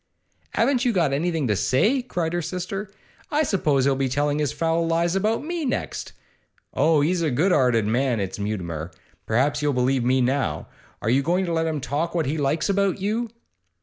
'Haven't 0.55 0.83
you 0.83 0.91
got 0.93 1.13
anything 1.13 1.47
to 1.47 1.55
say?' 1.55 2.01
cried 2.01 2.33
her 2.33 2.41
sister. 2.41 2.89
'I 3.29 3.43
suppose 3.43 3.85
he'll 3.85 3.95
be 3.95 4.09
telling 4.09 4.39
his 4.39 4.51
foul 4.51 4.87
lies 4.87 5.15
about 5.15 5.43
me 5.45 5.63
next. 5.63 6.13
Oh, 6.73 7.01
he's 7.01 7.21
a 7.21 7.29
good 7.29 7.51
'earted 7.51 7.85
man, 7.85 8.19
is 8.19 8.39
Mutimer! 8.39 8.89
Perhaps 9.27 9.61
you'll 9.61 9.73
believe 9.73 10.03
me 10.03 10.19
now. 10.19 10.67
Are 11.03 11.09
you 11.11 11.21
going 11.21 11.45
to 11.45 11.53
let 11.53 11.67
him 11.67 11.79
talk 11.79 12.15
what 12.15 12.25
he 12.25 12.39
likes 12.39 12.67
about 12.67 12.99
you? 12.99 13.29